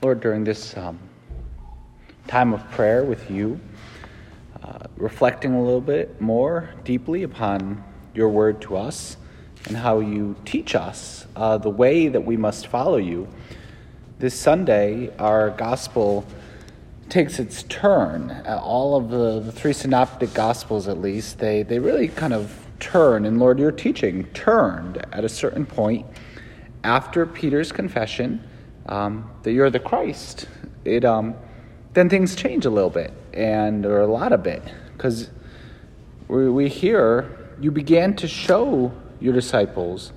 [0.00, 0.96] Lord, during this um,
[2.28, 3.58] time of prayer with you,
[4.62, 7.82] uh, reflecting a little bit more deeply upon
[8.14, 9.16] your word to us
[9.66, 13.26] and how you teach us uh, the way that we must follow you.
[14.20, 16.24] This Sunday, our gospel
[17.08, 18.30] takes its turn.
[18.46, 23.24] All of the, the three synoptic gospels, at least, they, they really kind of turn.
[23.24, 26.06] And Lord, your teaching turned at a certain point
[26.84, 28.44] after Peter's confession
[28.88, 30.48] um, that you're the Christ,
[30.84, 31.34] it um,
[31.92, 35.30] then things change a little bit and or a lot of bit because
[36.26, 40.12] we, we hear you began to show your disciples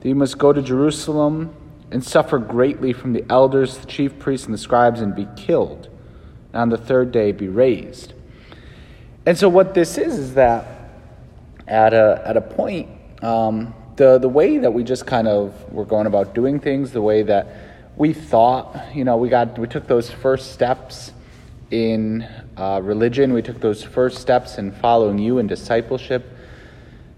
[0.00, 1.54] that you must go to Jerusalem
[1.90, 5.88] and suffer greatly from the elders, the chief priests, and the scribes, and be killed,
[6.52, 8.14] and on the third day be raised.
[9.26, 10.90] And so, what this is is that
[11.66, 12.88] at a at a point,
[13.22, 17.02] um, the the way that we just kind of were going about doing things, the
[17.02, 17.69] way that
[18.00, 21.12] we thought, you know, we got we took those first steps
[21.70, 22.26] in
[22.56, 23.34] uh, religion.
[23.34, 26.24] We took those first steps in following you in discipleship.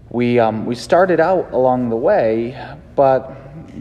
[0.09, 2.61] We um, we started out along the way,
[2.97, 3.33] but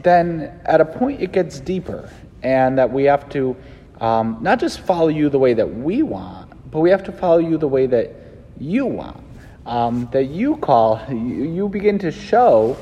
[0.05, 2.09] then at a point it gets deeper,
[2.45, 3.57] and that we have to
[4.01, 7.39] um, not just follow you the way that we want, but we have to follow
[7.39, 8.15] you the way that
[8.61, 9.21] you want.
[9.67, 12.77] Um, that you call, you, you begin to show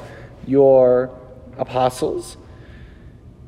[0.47, 1.09] your
[1.57, 2.37] apostles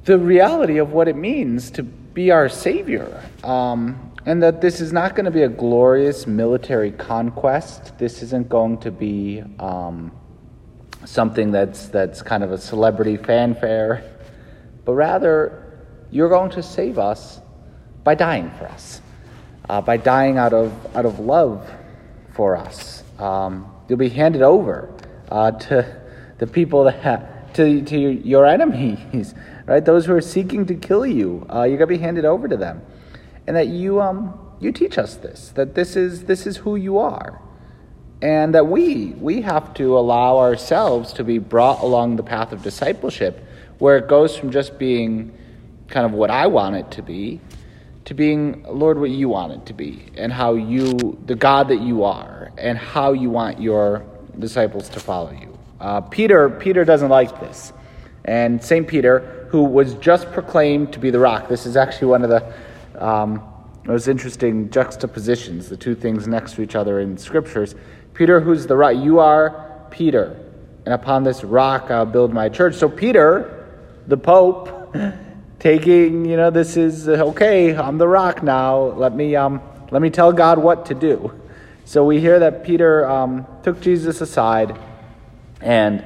[0.04, 3.22] the reality of what it means to be our Savior.
[3.44, 7.98] Um, and that this is not going to be a glorious military conquest.
[7.98, 10.12] This isn't going to be um,
[11.04, 14.04] something that's, that's kind of a celebrity fanfare,
[14.84, 15.58] but rather,
[16.10, 17.40] you're going to save us
[18.04, 19.00] by dying for us,
[19.68, 21.68] uh, by dying out of, out of love
[22.34, 23.02] for us.
[23.18, 24.92] Um, you'll be handed over
[25.30, 26.00] uh, to
[26.38, 29.34] the people that, to, to your enemies
[29.66, 29.84] right?
[29.84, 32.56] Those who are seeking to kill you, uh, you're going to be handed over to
[32.56, 32.82] them.
[33.46, 36.98] And that you, um, you teach us this, that this is, this is who you
[36.98, 37.40] are.
[38.20, 42.62] And that we, we have to allow ourselves to be brought along the path of
[42.62, 43.44] discipleship,
[43.78, 45.36] where it goes from just being
[45.88, 47.40] kind of what I want it to be,
[48.04, 51.80] to being, Lord, what you want it to be, and how you, the God that
[51.80, 54.06] you are, and how you want your
[54.38, 55.58] disciples to follow you.
[55.80, 57.72] Uh, Peter, Peter doesn't like this.
[58.24, 58.86] And St.
[58.86, 61.48] Peter, who was just proclaimed to be the rock.
[61.48, 63.42] This is actually one of the um,
[63.84, 67.74] most interesting juxtapositions, the two things next to each other in scriptures.
[68.14, 68.96] Peter, who's the rock?
[68.96, 70.38] You are Peter,
[70.84, 72.76] and upon this rock I'll build my church.
[72.76, 73.68] So, Peter,
[74.06, 74.94] the Pope,
[75.58, 78.78] taking, you know, this is okay, I'm the rock now.
[78.78, 79.60] Let me, um,
[79.90, 81.32] let me tell God what to do.
[81.84, 84.78] So, we hear that Peter um, took Jesus aside
[85.60, 86.04] and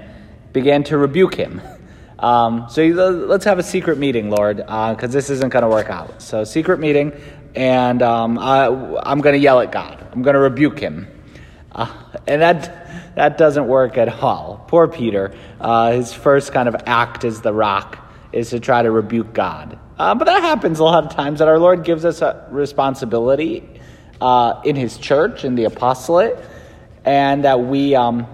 [0.53, 1.61] began to rebuke him.
[2.19, 5.91] Um, so let's have a secret meeting, Lord, because uh, this isn't going to work
[5.91, 6.23] out.
[6.23, 7.13] So, secret meeting,
[7.55, 10.07] and um, I, am going to yell at God.
[10.13, 11.09] I'm going to rebuke him.
[11.73, 11.93] Uh,
[12.27, 14.65] and that, that doesn't work at all.
[14.69, 15.35] Poor Peter.
[15.61, 17.99] Uh, his first kind of act as the rock
[18.33, 19.79] is to try to rebuke God.
[19.99, 23.69] Uh, but that happens a lot of times that our Lord gives us a responsibility
[24.21, 26.43] uh, in his church, in the apostolate,
[27.05, 28.27] and that we, um,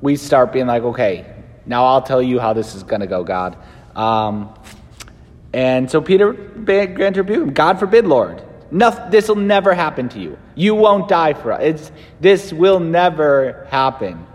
[0.00, 1.29] we start being like, okay,
[1.70, 3.56] now I'll tell you how this is going to go, God.
[3.94, 4.52] Um,
[5.52, 6.32] and so Peter
[7.14, 7.54] to rebuke him.
[7.54, 8.42] God forbid, Lord.
[8.72, 10.36] this will never happen to you.
[10.56, 11.60] You won't die for us.
[11.62, 14.26] It's, this will never happen.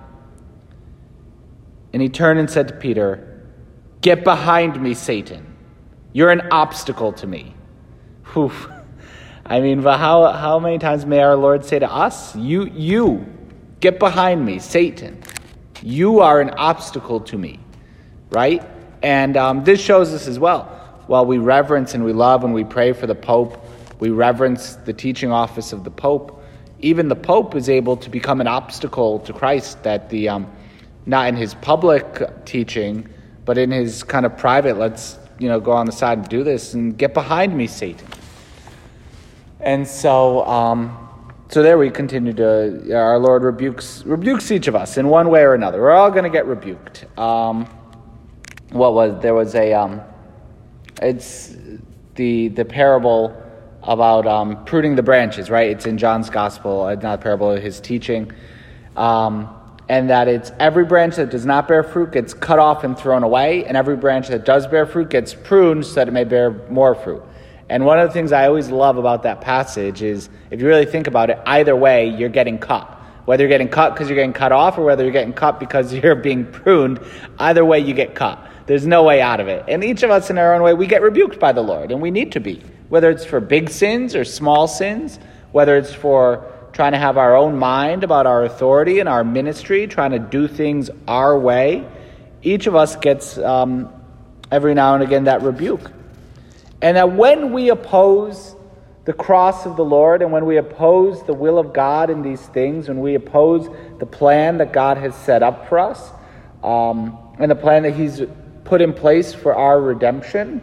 [1.91, 3.44] And he turned and said to Peter,
[4.00, 5.46] Get behind me, Satan.
[6.13, 7.53] You're an obstacle to me.
[8.34, 8.53] Whew.
[9.46, 13.25] I mean, how, how many times may our Lord say to us, You, you,
[13.81, 15.22] get behind me, Satan.
[15.85, 17.59] You are an obstacle to me,
[18.31, 18.68] right?
[19.03, 20.63] And um, this shows us as well.
[21.06, 23.63] While we reverence and we love and we pray for the Pope,
[24.00, 26.44] we reverence the teaching office of the Pope.
[26.79, 30.51] Even the Pope is able to become an obstacle to Christ that the, um,
[31.06, 33.07] not in his public teaching,
[33.46, 36.43] but in his kind of private, let's, you know, go on the side and do
[36.43, 38.08] this and get behind me, Satan.
[39.59, 41.04] And so, um,
[41.50, 45.42] so there we continue to, our Lord rebukes, rebukes each of us in one way
[45.42, 45.82] or another.
[45.82, 47.06] We're all going to get rebuked.
[47.18, 47.66] Um,
[48.72, 50.02] what was, there was a, um,
[51.02, 51.56] it's
[52.16, 53.42] the, the parable
[53.84, 55.70] about um, pruning the branches, right?
[55.70, 58.32] It's in John's gospel, uh, not a parable, of his teaching.
[58.96, 59.50] Um,
[59.88, 63.22] and that it's every branch that does not bear fruit gets cut off and thrown
[63.22, 66.52] away, and every branch that does bear fruit gets pruned so that it may bear
[66.70, 67.22] more fruit.
[67.70, 70.85] And one of the things I always love about that passage is if you really
[70.85, 72.91] think about it, either way, you're getting cut.
[73.26, 75.91] Whether you're getting cut because you're getting cut off or whether you're getting cut because
[76.03, 77.00] you're being pruned,
[77.40, 78.40] either way, you get cut.
[78.67, 79.64] There's no way out of it.
[79.67, 82.02] And each of us, in our own way, we get rebuked by the Lord, and
[82.02, 82.64] we need to be.
[82.90, 85.18] whether it's for big sins or small sins,
[85.52, 89.88] whether it's for trying to have our own mind about our authority and our ministry,
[89.88, 91.88] trying to do things our way.
[92.44, 93.90] Each of us gets um,
[94.52, 95.91] every now and again that rebuke.
[96.85, 98.55] And that when we oppose
[99.05, 102.41] the cross of the Lord and when we oppose the will of God in these
[102.41, 106.11] things, when we oppose the plan that God has set up for us
[106.64, 108.22] um, and the plan that He's
[108.66, 110.61] put in place for our redemption,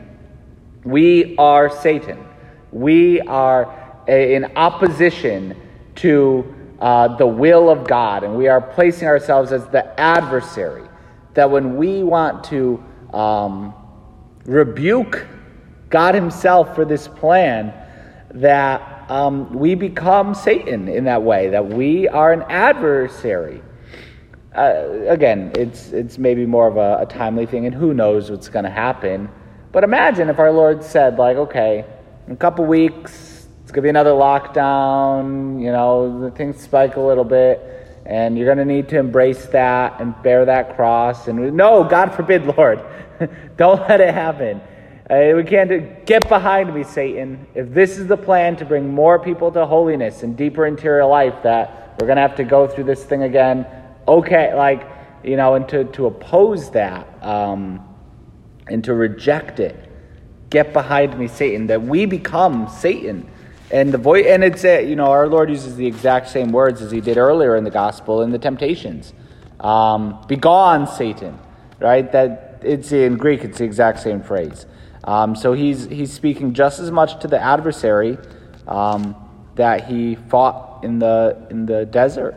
[0.85, 2.25] we are Satan.
[2.71, 5.61] We are a, in opposition
[5.97, 10.89] to uh, the will of God, and we are placing ourselves as the adversary.
[11.35, 12.81] That when we want to
[13.13, 13.75] um,
[14.45, 15.27] rebuke
[15.93, 17.73] God Himself for this plan,
[18.35, 23.63] that um, we become Satan in that way, that we are an adversary.
[24.57, 28.49] Uh, again, it's, it's maybe more of a, a timely thing, and who knows what's
[28.49, 29.29] going to happen.
[29.71, 31.85] But imagine if our Lord said, like, okay,
[32.27, 36.97] in a couple weeks, it's going to be another lockdown, you know, the things spike
[36.97, 37.61] a little bit,
[38.07, 41.29] and you're going to need to embrace that and bear that cross.
[41.29, 42.83] And no, God forbid, Lord,
[43.59, 44.63] don't let it happen.
[45.11, 47.47] Uh, we can't do, get behind me, Satan.
[47.55, 51.43] If this is the plan to bring more people to holiness and deeper interior life,
[51.43, 53.67] that we're going to have to go through this thing again.
[54.07, 54.89] Okay, like,
[55.25, 57.85] you know, and to, to oppose that um,
[58.69, 59.91] and to reject it.
[60.51, 61.67] Get behind me, Satan.
[61.67, 63.29] That we become Satan.
[63.73, 66.81] And the voice, and it's, uh, you know, our Lord uses the exact same words
[66.81, 69.15] as he did earlier in the gospel in the temptations.
[69.61, 71.39] Um, Begone, Satan,
[71.81, 72.11] right?
[72.13, 74.67] That it's in Greek, it's the exact same phrase.
[75.05, 78.19] Um, so he's, he's speaking just as much to the adversary
[78.69, 79.17] um,
[79.57, 82.35] that he fought in the, in the desert,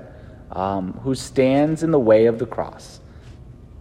[0.51, 2.99] um, who stands in the way of the cross.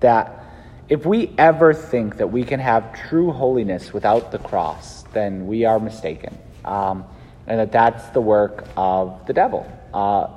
[0.01, 0.45] That
[0.89, 5.65] if we ever think that we can have true holiness without the cross, then we
[5.65, 6.37] are mistaken.
[6.65, 7.05] Um,
[7.47, 9.71] and that that's the work of the devil.
[9.93, 10.29] Uh,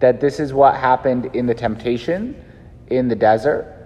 [0.00, 2.42] that this is what happened in the temptation
[2.88, 3.78] in the desert.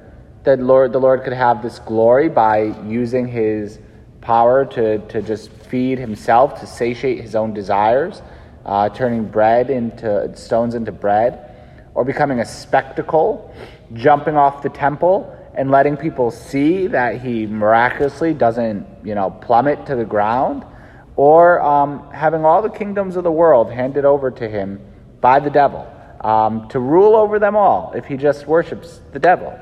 [0.44, 3.81] That Lord, the Lord could have this glory by using his
[4.26, 8.23] power to, to just feed himself, to satiate his own desires,
[8.64, 11.55] uh, turning bread into stones into bread,
[11.94, 13.55] or becoming a spectacle,
[13.93, 19.87] jumping off the temple and letting people see that he miraculously doesn't, you know, plummet
[19.87, 20.64] to the ground,
[21.14, 24.81] or um, having all the kingdoms of the world handed over to him
[25.20, 25.87] by the devil
[26.23, 29.56] um, to rule over them all if he just worships the devil.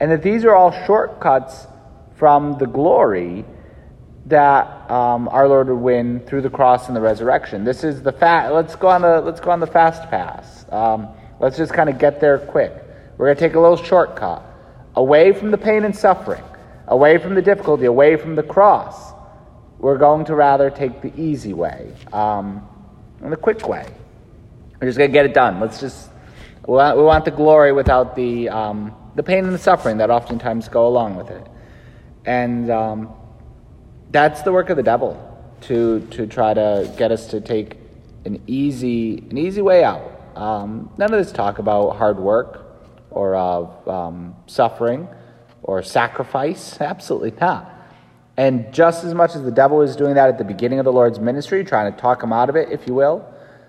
[0.00, 1.66] And that these are all shortcuts
[2.16, 3.46] from the glory
[4.26, 7.64] that um, our Lord would win through the cross and the resurrection.
[7.64, 8.52] This is the fast.
[8.52, 10.66] Let's go on the let's go on the fast pass.
[10.70, 11.08] Um,
[11.40, 12.72] let's just kind of get there quick.
[13.18, 14.44] We're going to take a little shortcut
[14.94, 16.42] away from the pain and suffering,
[16.86, 19.12] away from the difficulty, away from the cross.
[19.78, 22.66] We're going to rather take the easy way um,
[23.20, 23.86] and the quick way.
[24.80, 25.58] We're just going to get it done.
[25.58, 26.10] Let's just
[26.66, 30.10] we want, we want the glory without the um, the pain and the suffering that
[30.10, 31.46] oftentimes go along with it,
[32.24, 33.12] and um,
[34.12, 35.18] that's the work of the devil
[35.62, 37.76] to to try to get us to take
[38.24, 40.20] an easy an easy way out.
[40.36, 42.64] Um, none of this talk about hard work
[43.10, 45.08] or of um, suffering
[45.62, 46.80] or sacrifice.
[46.80, 47.70] Absolutely not.
[48.36, 50.92] And just as much as the devil was doing that at the beginning of the
[50.92, 53.26] Lord's ministry, trying to talk him out of it, if you will,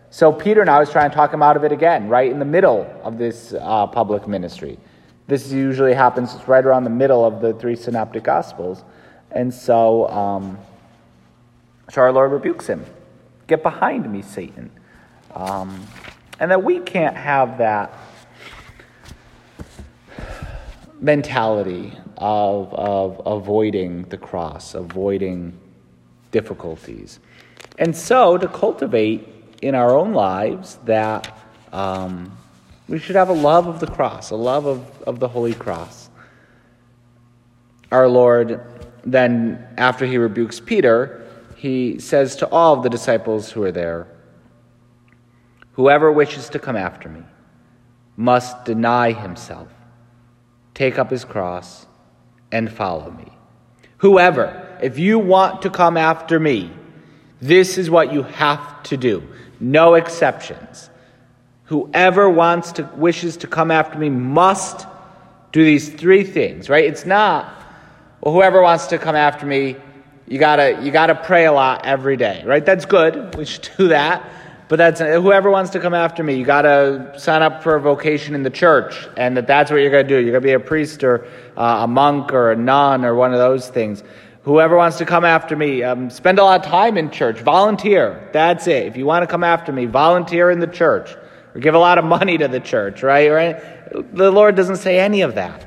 [0.10, 2.46] so Peter now is trying to talk him out of it again, right in the
[2.46, 4.78] middle of this uh, public ministry.
[5.26, 8.84] This usually happens right around the middle of the three synoptic gospels.
[9.34, 10.60] And so, um,
[11.96, 12.86] Lord rebukes him.
[13.48, 14.72] Get behind me, Satan.
[15.34, 15.86] Um,
[16.40, 17.94] and that we can't have that
[21.02, 25.60] mentality of, of avoiding the cross, avoiding
[26.32, 27.20] difficulties.
[27.78, 29.28] And so to cultivate
[29.62, 31.38] in our own lives that
[31.72, 32.38] um,
[32.88, 36.10] we should have a love of the cross, a love of, of the Holy Cross.
[37.92, 38.62] Our Lord
[39.06, 44.08] then, after he rebukes Peter, he says to all of the disciples who are there,
[45.74, 47.24] Whoever wishes to come after me
[48.16, 49.68] must deny himself,
[50.74, 51.88] take up his cross,
[52.52, 53.32] and follow me.
[53.98, 56.72] Whoever, if you want to come after me,
[57.42, 59.24] this is what you have to do.
[59.60, 60.90] No exceptions.
[61.66, 64.86] Whoever wants to wishes to come after me must
[65.52, 66.86] do these three things, right?
[66.86, 67.63] It's not
[68.24, 69.76] well, whoever wants to come after me,
[70.30, 72.66] you gotta you gotta pray a lot every day, right?
[72.66, 73.36] That's good.
[73.36, 74.30] We should do that.
[74.70, 78.34] But that's whoever wants to come after me, you gotta sign up for a vocation
[78.34, 80.20] in the church, and that that's what you're gonna do.
[80.20, 81.28] You're gonna be a priest or
[81.58, 84.02] uh, a monk or a nun or one of those things.
[84.44, 88.30] Whoever wants to come after me, um, spend a lot of time in church, volunteer.
[88.32, 88.88] That's it.
[88.88, 91.14] If you want to come after me, volunteer in the church
[91.54, 93.30] or give a lot of money to the church, right?
[93.30, 94.16] Right?
[94.16, 95.66] The Lord doesn't say any of that.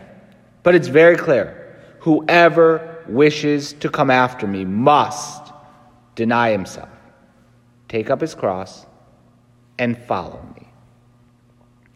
[0.62, 1.65] But it's very clear.
[2.06, 5.52] Whoever wishes to come after me must
[6.14, 6.88] deny himself,
[7.88, 8.86] take up his cross,
[9.76, 10.68] and follow me.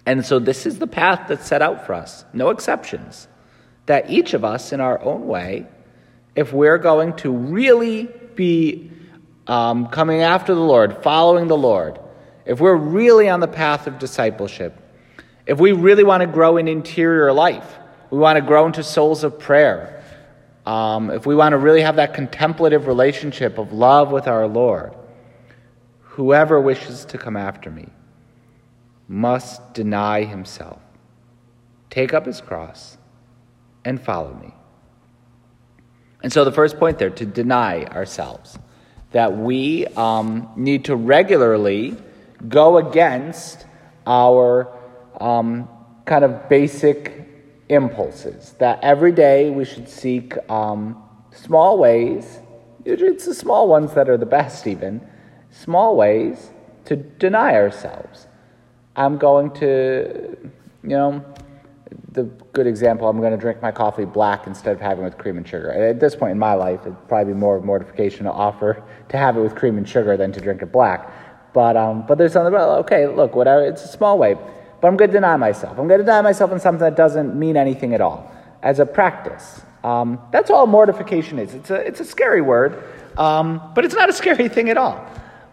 [0.04, 3.28] And so this is the path that's set out for us, no exceptions.
[3.86, 5.68] That each of us, in our own way,
[6.34, 8.90] if we're going to really be
[9.46, 12.00] um, coming after the Lord, following the Lord,
[12.44, 14.76] if we're really on the path of discipleship,
[15.46, 17.78] if we really want to grow in interior life,
[18.10, 19.98] we want to grow into souls of prayer,
[20.66, 24.94] um, if we want to really have that contemplative relationship of love with our Lord,
[26.00, 27.88] whoever wishes to come after me
[29.08, 30.80] must deny himself,
[31.88, 32.98] take up his cross,
[33.84, 34.54] and follow me.
[36.22, 38.58] And so the first point there, to deny ourselves,
[39.12, 41.96] that we um, need to regularly
[42.48, 43.66] go against
[44.06, 44.70] our
[45.20, 45.68] um,
[46.04, 47.29] kind of basic
[47.70, 48.54] impulses.
[48.58, 52.40] That every day we should seek um, small ways,
[52.84, 55.00] it's the small ones that are the best, even,
[55.50, 56.50] small ways
[56.86, 58.26] to deny ourselves.
[58.96, 60.36] I'm going to,
[60.82, 61.24] you know,
[62.12, 65.18] the good example, I'm going to drink my coffee black instead of having it with
[65.18, 65.70] cream and sugar.
[65.70, 69.36] At this point in my life, it'd probably be more mortification to offer to have
[69.36, 71.12] it with cream and sugar than to drink it black.
[71.52, 74.36] But, um, but there's something about, okay, look, whatever, it's a small way,
[74.80, 75.78] but I'm going to deny myself.
[75.78, 78.30] I'm going to deny myself in something that doesn't mean anything at all
[78.62, 79.62] as a practice.
[79.84, 81.54] Um, that's all mortification is.
[81.54, 82.82] It's a, it's a scary word,
[83.16, 84.96] um, but it's not a scary thing at all.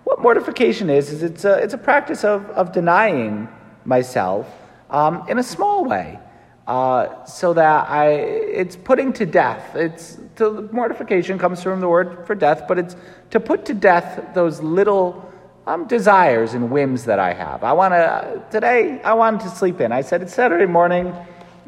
[0.04, 3.48] What mortification is, is it's a, it's a practice of, of denying
[3.86, 4.48] myself
[4.90, 6.20] um, in a small way.
[6.66, 9.74] Uh, so that I, it's putting to death.
[9.74, 12.94] It's to, mortification comes from the word for death, but it's
[13.30, 15.27] to put to death those little
[15.68, 17.64] um, desires and whims that I have.
[17.64, 19.92] I want to, today, I wanted to sleep in.
[19.92, 21.14] I said, it's Saturday morning.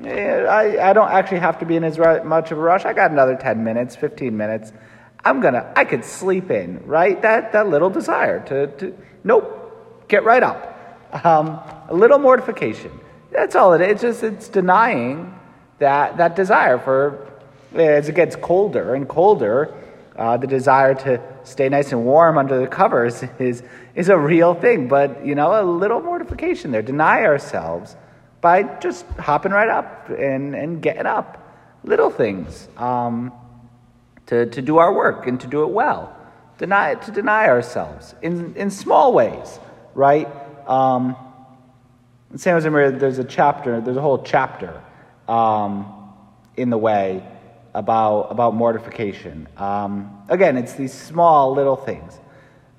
[0.02, 2.86] I, I don't actually have to be in as much of a rush.
[2.86, 4.72] I got another 10 minutes, 15 minutes.
[5.26, 7.22] I'm going to, I could sleep in, right?
[7.22, 10.66] That, that little desire to, to nope, get right up.
[11.26, 12.98] Um, a little mortification.
[13.34, 13.92] That's all it is.
[13.92, 15.38] It's just, it's denying
[15.80, 17.28] that, that desire for,
[17.74, 19.76] as it gets colder and colder,
[20.20, 23.64] uh, the desire to stay nice and warm under the covers is,
[23.96, 24.90] is a real thing.
[24.90, 26.82] But, you know, a little mortification there.
[26.82, 27.96] Deny ourselves
[28.42, 31.38] by just hopping right up and, and getting up.
[31.86, 33.32] Little things um,
[34.26, 36.14] to, to do our work and to do it well.
[36.58, 39.58] Deny, to deny ourselves in, in small ways,
[39.96, 40.28] right?
[40.68, 41.16] Um,
[42.30, 44.82] in San Jose there's a chapter, there's a whole chapter
[45.30, 46.12] um,
[46.58, 47.24] in the way
[47.74, 49.48] about, about mortification.
[49.58, 52.20] Um, again, it's these small little things.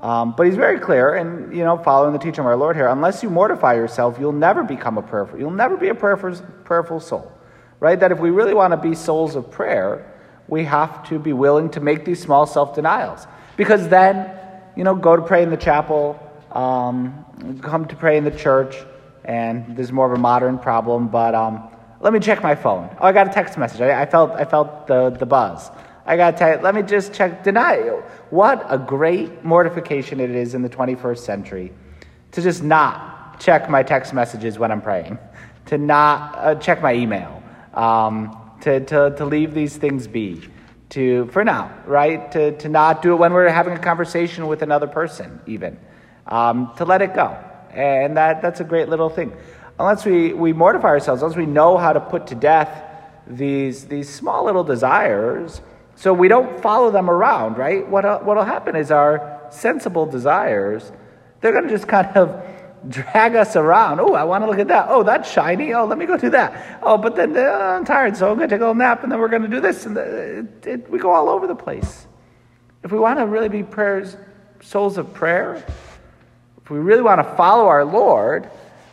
[0.00, 2.88] Um, but he's very clear, and you know, following the teaching of our Lord here,
[2.88, 5.38] unless you mortify yourself, you'll never become a prayerful.
[5.38, 7.30] You'll never be a prayerful, prayerful soul,
[7.80, 8.00] right?
[8.00, 10.10] That if we really want to be souls of prayer,
[10.48, 13.26] we have to be willing to make these small self denials,
[13.58, 14.30] because then,
[14.74, 16.18] you know, go to pray in the chapel,
[16.52, 18.76] um, come to pray in the church,
[19.24, 21.68] and this is more of a modern problem, but um,
[22.00, 22.88] let me check my phone.
[22.98, 23.82] Oh, I got a text message.
[23.82, 25.70] I, I felt, I felt the, the buzz.
[26.06, 27.76] I got to let me just check, deny.
[28.30, 31.72] What a great mortification it is in the 21st century
[32.32, 35.18] to just not check my text messages when I'm praying,
[35.66, 37.42] to not uh, check my email,
[37.74, 40.42] um, to, to, to leave these things be,
[40.90, 42.32] to, for now, right?
[42.32, 45.78] To, to not do it when we're having a conversation with another person, even,
[46.26, 47.36] um, to let it go.
[47.72, 49.32] And that, that's a great little thing
[49.80, 52.84] unless we, we mortify ourselves, unless we know how to put to death
[53.26, 55.62] these, these small little desires,
[55.96, 57.86] so we don't follow them around, right?
[57.88, 60.92] What what'll happen is our sensible desires,
[61.40, 62.42] they're going to just kind of
[62.88, 64.00] drag us around.
[64.00, 64.86] Oh, I want to look at that.
[64.88, 65.72] Oh, that's shiny.
[65.74, 66.80] Oh, let me go do that.
[66.82, 69.12] Oh, but then uh, I'm tired, so I'm going to take a little nap, and
[69.12, 69.86] then we're going to do this.
[69.86, 72.06] And it, it, we go all over the place.
[72.82, 74.16] If we want to really be prayers,
[74.62, 75.62] souls of prayer,
[76.62, 78.50] if we really want to follow our Lord,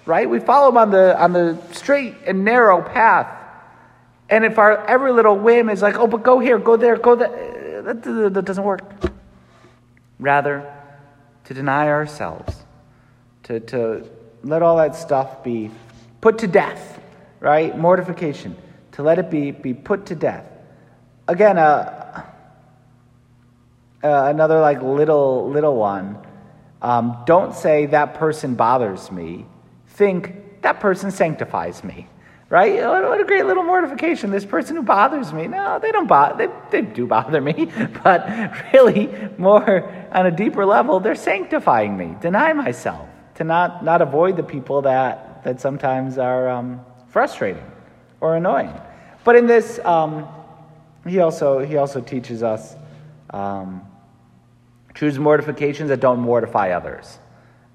[0.08, 0.30] right?
[0.30, 3.28] We follow him on the, on the straight and narrow path.
[4.30, 7.16] And if our every little whim is like, oh, but go here, go there, go
[7.16, 8.84] there, that, that doesn't work.
[10.20, 10.74] Rather,
[11.46, 12.64] to deny ourselves,
[13.44, 14.10] to, to
[14.44, 15.72] let all that stuff be
[16.22, 17.00] put to death,
[17.40, 17.78] right?
[17.78, 18.56] Mortification,
[18.94, 20.46] to let it be, be put to death.
[21.28, 22.26] Again, uh,
[24.04, 26.18] uh, another like little, little one.
[26.82, 29.46] Um, don't say that person bothers me
[29.98, 32.08] think that person sanctifies me.
[32.50, 32.75] right?
[32.75, 34.30] What a great little mortification.
[34.30, 35.48] This person who bothers me.
[35.48, 36.48] No, they don't bother.
[36.48, 37.66] They, they do bother me,
[38.04, 38.30] but
[38.72, 42.16] really, more on a deeper level, they're sanctifying me.
[42.22, 47.70] Deny myself to not not avoid the people that that sometimes are um, frustrating
[48.22, 48.74] or annoying.
[49.24, 50.27] But in this, um,
[51.08, 52.75] he also he also teaches us
[53.32, 53.82] um,
[54.94, 57.20] choose mortifications that don't mortify others.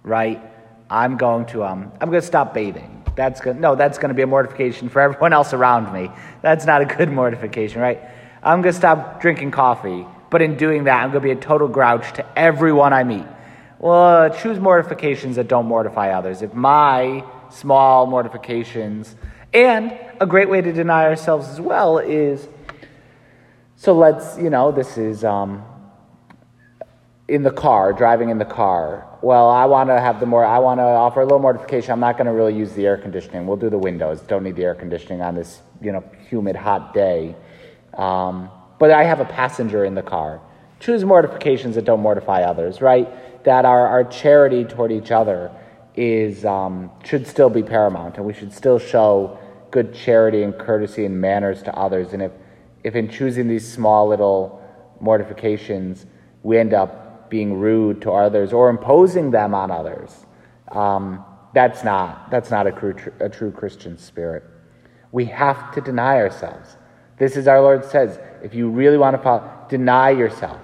[0.05, 0.52] Right?
[0.93, 3.03] I'm going to um, I'm going to stop bathing.
[3.17, 3.59] That's good.
[3.59, 6.11] No, that's going to be a mortification for everyone else around me.
[6.43, 8.01] That's not a good mortification, right?
[8.43, 11.37] I'm going to stop drinking coffee, but in doing that, I'm going to be a
[11.37, 13.25] total grouch to everyone I meet.
[13.79, 16.43] Well, uh, choose mortifications that don't mortify others.
[16.43, 19.17] If my small mortifications,
[19.55, 22.49] and a great way to deny ourselves as well is
[23.77, 25.65] so let's, you know, this is um,
[27.29, 29.12] in the car, driving in the car.
[29.23, 31.93] Well, I want to have the more, I want to offer a little mortification.
[31.93, 33.47] I'm not going to really use the air conditioning.
[33.47, 34.21] We'll do the windows.
[34.21, 37.37] Don't need the air conditioning on this, you know, humid, hot day.
[37.95, 38.51] Um,
[38.81, 40.41] but I have a passenger in the car.
[40.81, 43.45] Choose mortifications that don't mortify others, right?
[43.45, 45.53] That our, our charity toward each other
[45.95, 49.39] is um, should still be paramount, and we should still show
[49.71, 52.13] good charity and courtesy and manners to others.
[52.13, 52.33] And if,
[52.83, 54.61] if in choosing these small little
[55.01, 56.07] mortifications,
[56.43, 57.02] we end up
[57.33, 60.27] being rude to others or imposing them on others.
[60.71, 61.25] Um,
[61.55, 64.45] that's not that's not a true, a true Christian spirit.
[65.13, 66.77] We have to deny ourselves.
[67.17, 70.61] This is our Lord says, if you really want to follow, deny yourself.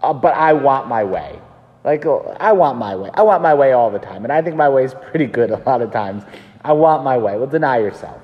[0.00, 1.40] Uh, but I want my way.
[1.84, 3.10] Like oh, I want my way.
[3.14, 5.50] I want my way all the time, and I think my way is pretty good
[5.58, 6.22] a lot of times.
[6.62, 7.36] I want my way.
[7.36, 8.22] Well, deny yourself.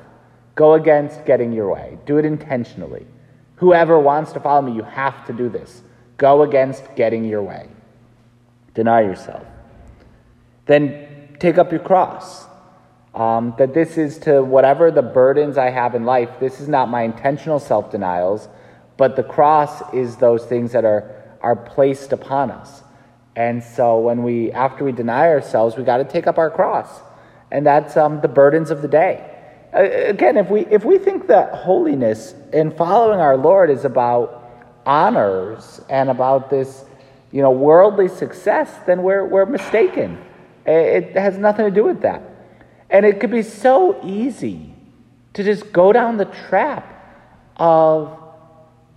[0.54, 1.98] Go against getting your way.
[2.06, 3.04] Do it intentionally.
[3.56, 5.82] Whoever wants to follow me, you have to do this.
[6.16, 7.68] Go against getting your way.
[8.74, 9.44] Deny yourself.
[10.66, 12.46] Then take up your cross.
[13.14, 16.88] Um, that this is to whatever the burdens I have in life, this is not
[16.88, 18.48] my intentional self denials,
[18.96, 22.82] but the cross is those things that are, are placed upon us.
[23.36, 26.88] And so when we, after we deny ourselves, we got to take up our cross.
[27.50, 29.30] And that's um, the burdens of the day.
[29.72, 34.43] Again, if we, if we think that holiness and following our Lord is about
[34.86, 36.84] honors and about this,
[37.32, 40.22] you know, worldly success, then we're, we're mistaken.
[40.66, 42.22] It has nothing to do with that.
[42.90, 44.74] And it could be so easy
[45.32, 46.90] to just go down the trap
[47.56, 48.18] of,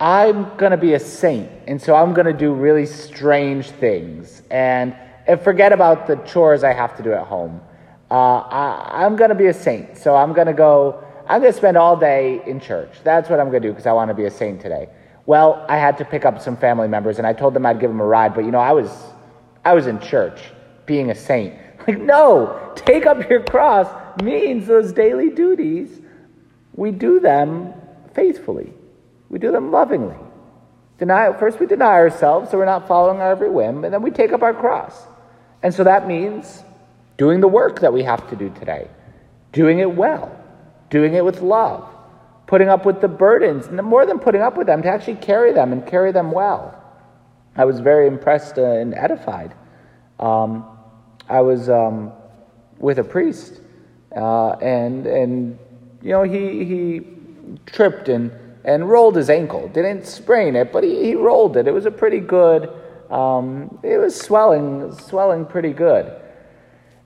[0.00, 4.42] I'm going to be a saint, and so I'm going to do really strange things
[4.50, 4.96] and,
[5.26, 7.60] and forget about the chores I have to do at home.
[8.10, 11.52] Uh, I, I'm going to be a saint, so I'm going to go, I'm going
[11.52, 12.90] to spend all day in church.
[13.02, 14.88] That's what I'm going to do because I want to be a saint today.
[15.28, 17.90] Well, I had to pick up some family members and I told them I'd give
[17.90, 18.90] them a ride, but you know, I was
[19.62, 20.40] I was in church
[20.86, 21.54] being a saint.
[21.86, 23.88] Like, no, take up your cross
[24.22, 26.00] means those daily duties,
[26.74, 27.72] we do them
[28.12, 28.74] faithfully.
[29.30, 30.18] We do them lovingly.
[30.98, 34.10] Deny, first, we deny ourselves so we're not following our every whim, and then we
[34.10, 35.06] take up our cross.
[35.62, 36.62] And so that means
[37.16, 38.90] doing the work that we have to do today,
[39.52, 40.36] doing it well,
[40.90, 41.88] doing it with love,
[42.48, 45.52] putting up with the burdens, and more than putting up with them, to actually carry
[45.52, 46.82] them and carry them well.
[47.54, 49.54] I was very impressed and edified.
[50.18, 50.64] Um,
[51.28, 52.10] I was um,
[52.78, 53.60] with a priest,
[54.16, 55.58] uh, and and
[56.02, 57.00] you know he he
[57.66, 58.32] tripped and
[58.64, 59.68] and rolled his ankle.
[59.68, 61.68] Didn't sprain it, but he, he rolled it.
[61.68, 62.70] It was a pretty good.
[63.10, 66.12] Um, it was swelling swelling pretty good.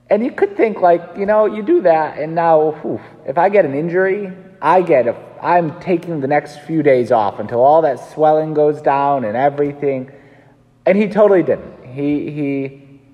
[0.09, 3.49] And you could think like you know you do that, and now whew, if I
[3.49, 7.81] get an injury, I get a, I'm taking the next few days off until all
[7.81, 10.09] that swelling goes down and everything.
[10.85, 11.83] And he totally didn't.
[11.85, 12.65] He, he,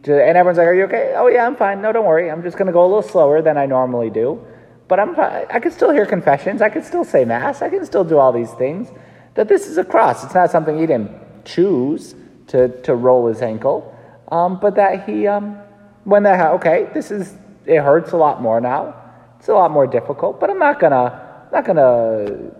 [0.03, 1.15] and everyone's like, Are you okay?
[1.17, 1.81] Oh, yeah, I'm fine.
[1.81, 2.29] No, don't worry.
[2.29, 4.45] I'm just going to go a little slower than I normally do.
[4.87, 6.61] But I'm, I can still hear confessions.
[6.61, 7.63] I can still say Mass.
[7.63, 8.89] I can still do all these things.
[9.33, 10.23] That this is a cross.
[10.23, 12.13] It's not something he didn't choose
[12.47, 13.95] to, to roll his ankle.
[14.31, 15.57] Um, but that he, um,
[16.03, 18.95] when that, okay, this is, it hurts a lot more now.
[19.39, 22.55] It's a lot more difficult, but I'm not going to not going to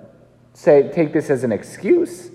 [0.54, 2.30] say take this as an excuse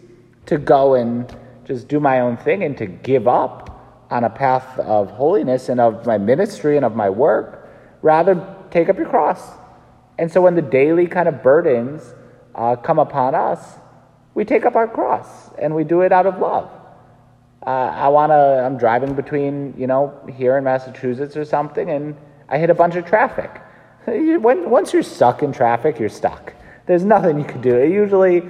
[0.46, 4.78] to go and just do my own thing and to give up on a path
[4.78, 7.68] of holiness and of my ministry and of my work.
[8.02, 9.42] Rather, take up your cross.
[10.18, 12.14] And so when the daily kind of burdens
[12.54, 13.78] uh, come upon us,
[14.34, 16.70] we take up our cross and we do it out of love.
[17.66, 22.14] Uh, I want to, I'm driving between, you know, here in Massachusetts or something, and
[22.48, 23.50] I hit a bunch of traffic.
[24.06, 26.52] When, once you're stuck in traffic, you're stuck.
[26.86, 27.78] There's nothing you can do.
[27.86, 28.42] Usually,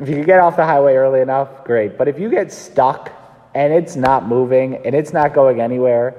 [0.00, 1.98] if you get off the highway early enough, great.
[1.98, 3.12] But if you get stuck
[3.54, 6.14] and it's not moving and it's not going anywhere,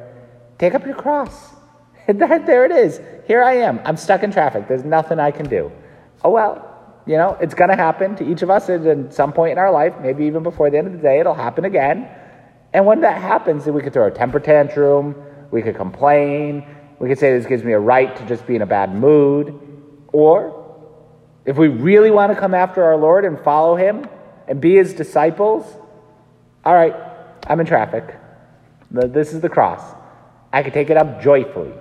[0.60, 1.54] take up your cross.
[2.08, 3.02] there it is.
[3.28, 3.80] Here I am.
[3.86, 4.68] I'm stuck in traffic.
[4.68, 5.72] There's nothing I can do.
[6.24, 6.70] Oh well,
[7.06, 9.72] you know, it's going to happen to each of us at some point in our
[9.72, 12.08] life, maybe even before the end of the day, it'll happen again.
[12.72, 15.16] And when that happens, then we could throw a temper tantrum,
[15.52, 16.66] we could complain,
[17.04, 19.60] we could say this gives me a right to just be in a bad mood.
[20.14, 20.88] Or
[21.44, 24.08] if we really want to come after our Lord and follow him
[24.48, 25.66] and be his disciples,
[26.64, 26.96] all right,
[27.46, 28.16] I'm in traffic.
[28.90, 29.82] This is the cross.
[30.54, 31.74] I can take it up joyfully.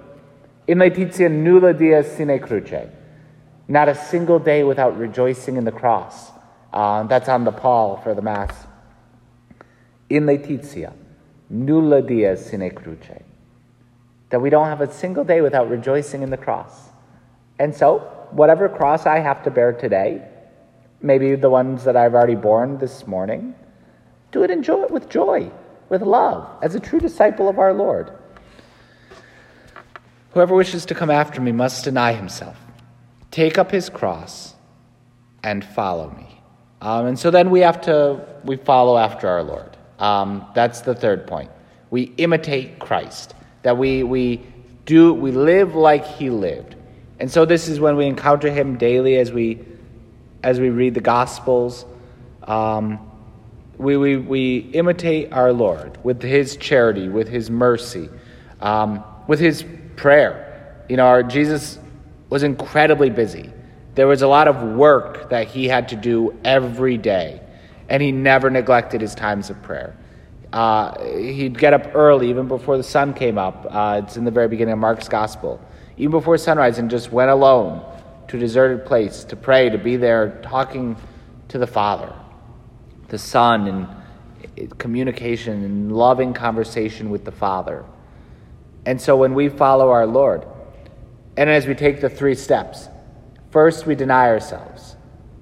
[0.66, 2.88] In laetitia nulla dies sine cruce.
[3.68, 6.32] Not a single day without rejoicing in the cross.
[6.72, 8.66] Uh, that's on the pall for the Mass.
[10.10, 10.92] In laetitia
[11.48, 13.22] nulla dies sine cruce.
[14.32, 16.88] That we don't have a single day without rejoicing in the cross.
[17.58, 17.98] And so,
[18.30, 20.26] whatever cross I have to bear today,
[21.02, 23.54] maybe the ones that I've already borne this morning,
[24.30, 25.50] do it enjoy it with joy,
[25.90, 28.10] with love, as a true disciple of our Lord.
[30.32, 32.56] Whoever wishes to come after me must deny himself,
[33.30, 34.54] take up his cross,
[35.44, 36.40] and follow me.
[36.80, 39.76] Um, and so then we have to we follow after our Lord.
[39.98, 41.50] Um, that's the third point.
[41.90, 43.34] We imitate Christ.
[43.62, 44.42] That we we
[44.86, 46.76] do we live like He lived.
[47.20, 49.60] And so this is when we encounter Him daily as we
[50.42, 51.84] as we read the Gospels.
[52.44, 53.08] Um,
[53.78, 58.08] we, we, we imitate our Lord with His charity, with His mercy,
[58.60, 59.64] um, with His
[59.96, 60.84] prayer.
[60.88, 61.78] You know, our Jesus
[62.28, 63.52] was incredibly busy.
[63.94, 67.40] There was a lot of work that he had to do every day,
[67.88, 69.94] and he never neglected his times of prayer.
[70.52, 73.66] Uh, he'd get up early, even before the sun came up.
[73.70, 75.60] Uh, it's in the very beginning of Mark's Gospel.
[75.96, 77.84] Even before sunrise, and just went alone
[78.28, 80.96] to a deserted place to pray, to be there talking
[81.48, 82.14] to the Father,
[83.08, 87.84] the Son, and communication and loving conversation with the Father.
[88.84, 90.46] And so when we follow our Lord,
[91.36, 92.88] and as we take the three steps,
[93.50, 94.96] first we deny ourselves,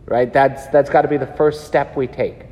[0.07, 0.33] right?
[0.33, 2.45] That's, that's got to be the first step we take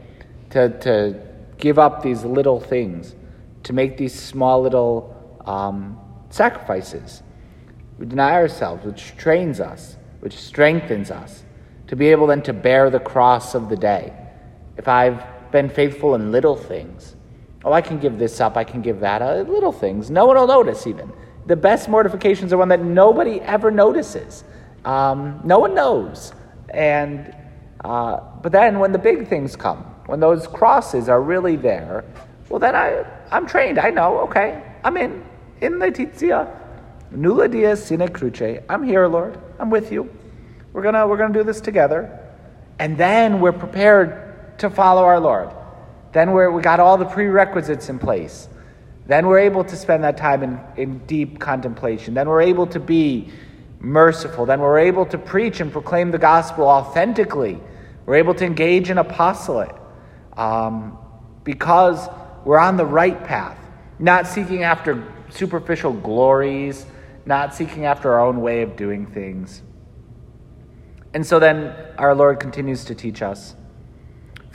[0.51, 1.28] to, to
[1.59, 3.15] give up these little things,
[3.65, 5.99] to make these small little um,
[6.31, 7.23] sacrifices.
[7.99, 11.45] We deny ourselves, which trains us, which strengthens us
[11.89, 14.13] to be able then to bear the cross of the day.
[14.77, 17.17] If I've been faithful in little things,
[17.65, 19.49] Oh, I can give this up, I can give that up.
[19.49, 20.11] Little things.
[20.11, 21.13] No one will notice, even.
[21.47, 24.45] The best mortifications are one that nobody ever notices.
[24.85, 26.33] Um, no one knows.
[26.71, 27.35] And,
[27.85, 32.03] uh, but then when the big things come, when those crosses are really there,
[32.49, 33.79] well, then I, I'm trained.
[33.79, 35.23] I know, okay, I'm in.
[35.61, 36.49] In laetitia.
[37.11, 38.63] Nulla dies sine cruce.
[38.71, 39.39] I'm here, Lord.
[39.59, 40.09] I'm with you.
[40.73, 42.19] We're going to we're gonna do this together.
[42.79, 45.51] And then we're prepared to follow our Lord.
[46.13, 48.49] Then we're, we got all the prerequisites in place.
[49.07, 52.15] Then we're able to spend that time in, in deep contemplation.
[52.15, 53.31] Then we're able to be
[53.79, 54.47] merciful.
[54.47, 57.61] Then we're able to preach and proclaim the gospel authentically.
[58.07, 59.78] We're able to engage in apostolate
[60.39, 60.97] um,
[61.45, 62.09] because
[62.45, 63.59] we're on the right path,
[63.99, 66.87] not seeking after superficial glories,
[67.27, 69.63] not seeking after our own way of doing things.
[71.13, 73.55] And so then our Lord continues to teach us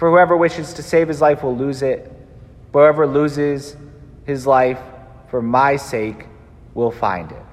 [0.04, 2.12] for whoever wishes to save his life will lose it.
[2.74, 3.78] Whoever loses
[4.26, 4.80] his life
[5.30, 6.26] for my sake
[6.74, 7.46] will find it.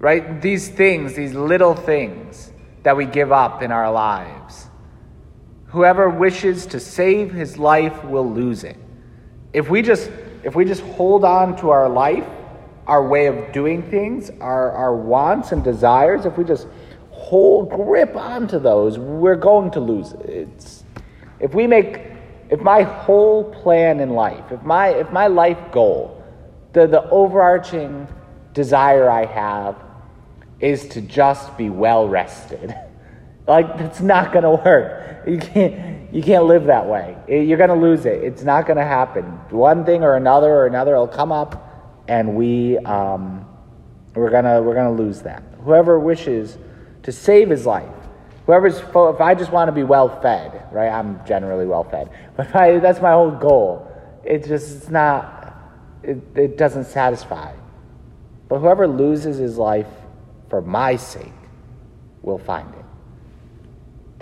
[0.00, 0.42] Right?
[0.42, 2.50] These things, these little things
[2.82, 4.66] that we give up in our lives.
[5.74, 8.76] Whoever wishes to save his life will lose it.
[9.52, 10.10] If we just
[10.44, 12.26] if we just hold on to our life,
[12.86, 16.68] our way of doing things, our, our wants and desires, if we just
[17.10, 20.28] hold grip onto those, we're going to lose it.
[20.28, 20.84] It's
[21.40, 22.02] if we make,
[22.50, 26.22] if my whole plan in life, if my, if my life goal,
[26.72, 28.06] the, the overarching
[28.52, 29.76] desire I have
[30.60, 32.74] is to just be well rested,
[33.46, 35.26] like it's not going to work.
[35.26, 37.16] You can't, you can't live that way.
[37.28, 38.22] You're going to lose it.
[38.22, 39.24] It's not going to happen.
[39.50, 43.46] One thing or another or another will come up, and we, um,
[44.14, 45.42] we're gonna, we're gonna lose that.
[45.62, 46.58] Whoever wishes
[47.02, 47.88] to save his life
[48.46, 50.90] Whoever's, if I just want to be well fed, right?
[50.90, 53.90] I'm generally well fed, but I, that's my whole goal.
[54.22, 55.54] It just, it's not,
[56.02, 57.54] it, it doesn't satisfy.
[58.48, 59.88] But whoever loses his life
[60.50, 61.32] for my sake
[62.20, 62.83] will find it.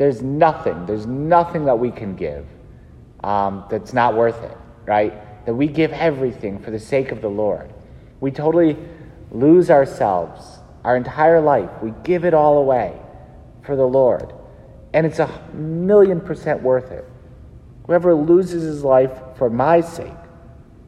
[0.03, 2.45] There's nothing, there's nothing that we can give
[3.23, 5.47] um, that's not worth it, right?
[5.47, 7.73] That we give everything for the sake of the Lord.
[8.19, 8.77] We totally
[9.31, 11.71] lose ourselves, our entire life.
[11.81, 12.99] We give it all away
[13.63, 14.33] for the Lord.
[14.93, 17.09] And it's a million percent worth it.
[17.87, 20.11] Whoever loses his life for my sake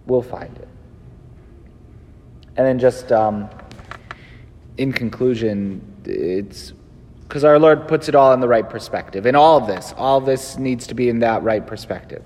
[0.06, 0.68] will find it.
[2.56, 3.48] And then, just um,
[4.76, 6.72] in conclusion, it's
[7.28, 9.26] because our Lord puts it all in the right perspective.
[9.26, 12.22] In all of this, all of this needs to be in that right perspective.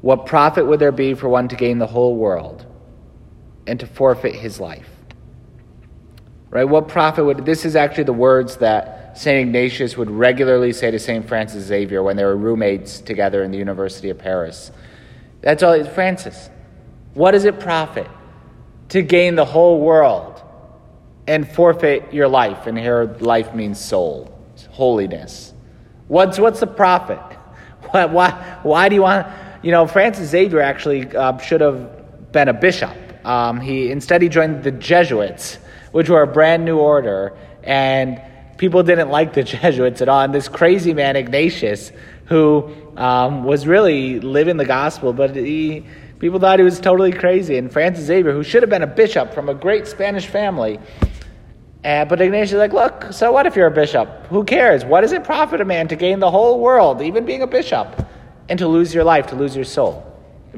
[0.00, 2.66] What profit would there be for one to gain the whole world
[3.66, 4.90] and to forfeit his life?
[6.50, 6.64] Right?
[6.64, 9.48] What profit would this is actually the words that St.
[9.48, 11.26] Ignatius would regularly say to St.
[11.26, 14.72] Francis Xavier when they were roommates together in the University of Paris.
[15.40, 16.50] That's all Francis.
[17.14, 18.08] What does it profit
[18.88, 20.42] to gain the whole world
[21.26, 22.66] and forfeit your life?
[22.66, 24.36] And here life means soul,
[24.70, 25.52] holiness.
[26.08, 27.18] What's what's the profit?
[27.90, 29.26] Why, why, why do you want
[29.64, 32.94] you know, Francis Xavier actually uh, should have been a bishop.
[33.26, 35.58] Um, he instead he joined the Jesuits,
[35.92, 38.20] which were a brand new order, and
[38.58, 40.20] people didn't like the Jesuits at all.
[40.20, 41.92] And this crazy man Ignatius,
[42.26, 45.86] who um, was really living the gospel, but he
[46.18, 47.56] people thought he was totally crazy.
[47.56, 50.78] And Francis Xavier, who should have been a bishop from a great Spanish family,
[51.84, 54.08] uh, but Ignatius is like, look, so what if you're a bishop?
[54.28, 54.84] Who cares?
[54.84, 58.04] What does it profit a man to gain the whole world, even being a bishop?
[58.48, 60.04] and to lose your life, to lose your soul.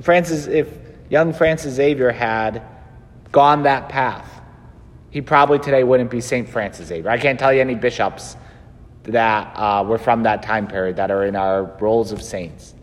[0.02, 0.68] Francis, if
[1.08, 2.62] young Francis Xavier had
[3.32, 4.28] gone that path,
[5.10, 6.48] he probably today wouldn't be St.
[6.48, 7.10] Francis Xavier.
[7.10, 8.36] I can't tell you any bishops
[9.04, 12.74] that uh, were from that time period that are in our rolls of saints.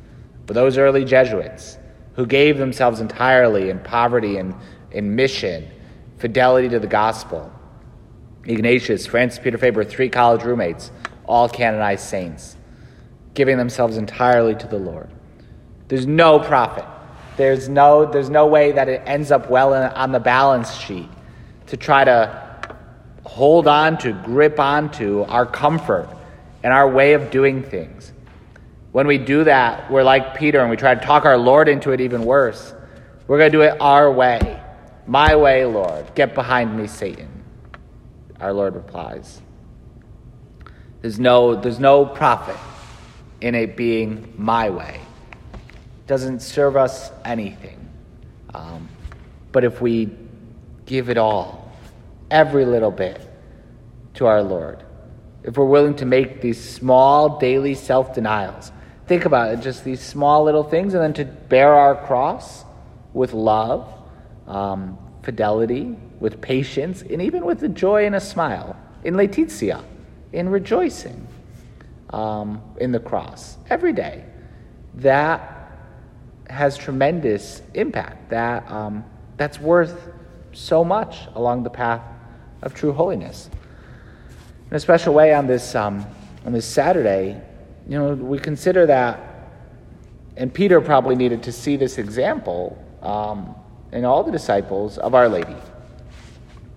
[0.45, 1.77] But those early Jesuits
[2.15, 4.55] who gave themselves entirely in poverty and
[4.91, 5.69] in mission,
[6.17, 7.51] fidelity to the gospel.
[8.45, 10.91] Ignatius, Francis Peter Faber, three college roommates,
[11.25, 12.57] all canonized saints
[13.33, 15.09] giving themselves entirely to the Lord.
[15.87, 16.85] There's no profit.
[17.35, 21.09] There's no, there's no way that it ends up well in, on the balance sheet
[21.67, 22.43] to try to
[23.25, 26.09] hold on to, grip onto our comfort
[26.61, 28.11] and our way of doing things.
[28.91, 31.91] When we do that, we're like Peter and we try to talk our Lord into
[31.91, 32.75] it even worse.
[33.27, 34.61] We're going to do it our way.
[35.07, 36.13] My way, Lord.
[36.13, 37.42] Get behind me, Satan.
[38.43, 39.41] Our Lord replies.
[41.01, 42.57] There's no, there's no profit
[43.39, 44.99] in it being my way.
[46.07, 47.89] Doesn't serve us anything.
[48.53, 48.89] Um,
[49.53, 50.09] but if we
[50.85, 51.71] give it all,
[52.29, 53.21] every little bit,
[54.15, 54.83] to our Lord,
[55.43, 58.73] if we're willing to make these small daily self denials,
[59.07, 62.65] think about it, just these small little things, and then to bear our cross
[63.13, 63.87] with love,
[64.47, 69.83] um, fidelity, with patience, and even with a joy and a smile, in Laetitia,
[70.33, 71.27] in rejoicing
[72.11, 74.23] um, in the cross every day.
[74.95, 75.71] That
[76.49, 78.29] has tremendous impact.
[78.29, 79.03] That um,
[79.37, 80.11] that's worth
[80.51, 82.01] so much along the path
[82.61, 83.49] of true holiness.
[84.69, 86.05] In a special way, on this um,
[86.45, 87.41] on this Saturday,
[87.87, 89.49] you know, we consider that,
[90.37, 93.55] and Peter probably needed to see this example um,
[93.93, 95.55] in all the disciples of Our Lady,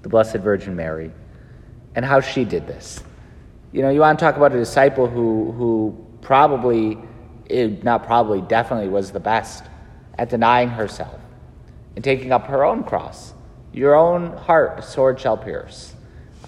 [0.03, 1.11] the Blessed Virgin Mary,
[1.95, 3.03] and how she did this.
[3.73, 6.99] You know, you want to talk about a disciple who, who probably,
[7.51, 9.65] not probably, definitely was the best
[10.19, 11.19] at denying herself
[11.95, 13.33] and taking up her own cross.
[13.73, 15.95] Your own heart, a sword shall pierce.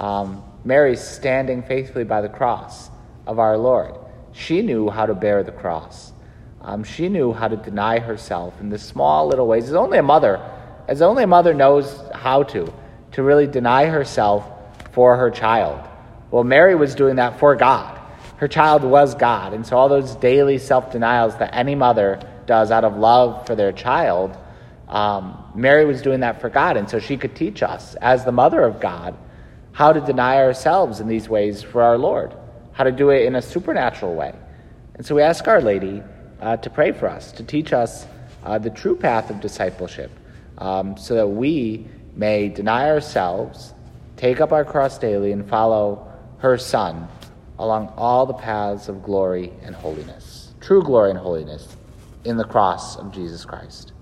[0.01, 2.91] Um, Mary's standing faithfully by the cross
[3.27, 3.95] of our Lord.
[4.33, 6.13] She knew how to bear the cross.
[6.61, 9.69] Um, she knew how to deny herself in the small little ways.
[9.69, 10.41] As only a mother,
[10.89, 12.73] as only a mother knows how to,
[13.13, 14.45] to really deny herself
[14.93, 15.87] for her child.
[16.31, 17.99] Well, Mary was doing that for God.
[18.39, 19.53] Her child was God.
[19.53, 23.55] And so all those daily self denials that any mother does out of love for
[23.55, 24.37] their child,
[24.89, 26.77] um, Mary was doing that for God.
[26.77, 29.17] And so she could teach us, as the mother of God,
[29.73, 32.35] how to deny ourselves in these ways for our Lord,
[32.73, 34.35] how to do it in a supernatural way.
[34.95, 36.03] And so we ask Our Lady
[36.41, 38.07] uh, to pray for us, to teach us
[38.45, 40.11] uh, the true path of discipleship,
[40.59, 43.75] um, so that we may deny ourselves,
[44.17, 47.09] take up our cross daily, and follow her Son
[47.59, 51.77] along all the paths of glory and holiness, true glory and holiness
[52.25, 53.93] in the cross of Jesus Christ.